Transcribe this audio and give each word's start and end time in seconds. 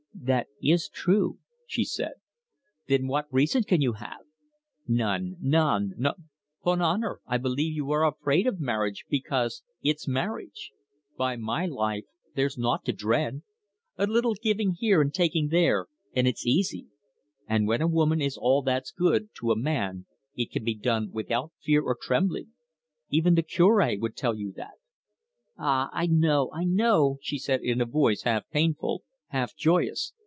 "That 0.23 0.45
is 0.61 0.87
true," 0.87 1.39
she 1.65 1.83
said. 1.83 2.11
"Then 2.87 3.07
what 3.07 3.25
reason 3.33 3.63
can 3.63 3.81
you 3.81 3.93
have? 3.93 4.19
None, 4.87 5.37
none. 5.41 5.95
'Pon 6.63 6.79
honour, 6.79 7.21
I 7.25 7.39
believe 7.39 7.73
you 7.75 7.89
are 7.89 8.05
afraid 8.05 8.45
of 8.45 8.59
marriage 8.59 9.05
because 9.09 9.63
it's 9.81 10.07
marriage. 10.07 10.73
By 11.17 11.37
my 11.37 11.65
life, 11.65 12.03
there's 12.35 12.55
naught 12.55 12.85
to 12.85 12.93
dread. 12.93 13.41
A 13.97 14.05
little 14.05 14.35
giving 14.35 14.75
here 14.77 15.01
and 15.01 15.11
taking 15.11 15.47
there, 15.47 15.87
and 16.15 16.27
it's 16.27 16.45
easy. 16.45 16.85
And 17.47 17.67
when 17.67 17.81
a 17.81 17.87
woman 17.87 18.21
is 18.21 18.37
all 18.37 18.61
that's 18.61 18.91
good, 18.91 19.29
to 19.39 19.51
a 19.51 19.57
man, 19.59 20.05
it 20.35 20.51
can 20.51 20.63
be 20.63 20.75
done 20.75 21.09
without 21.11 21.51
fear 21.63 21.81
or 21.81 21.97
trembling. 21.99 22.51
Even 23.09 23.33
the 23.33 23.41
Cure 23.43 23.97
would 23.97 24.15
tell 24.15 24.35
you 24.35 24.51
that." 24.55 24.75
"Ah, 25.57 25.89
I 25.91 26.05
know, 26.05 26.51
I 26.53 26.63
know," 26.63 27.17
she 27.23 27.39
said, 27.39 27.61
in 27.61 27.81
a 27.81 27.85
voice 27.85 28.21
half 28.21 28.47
painful, 28.51 29.01
half 29.27 29.55
joyous. 29.55 30.11